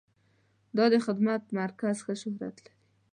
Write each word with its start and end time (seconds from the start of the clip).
دا 0.77 0.85
د 0.93 0.95
خدمت 1.05 1.43
مرکز 1.59 1.95
ښه 2.05 2.13
شهرت 2.21 2.55
لري. 2.63 2.73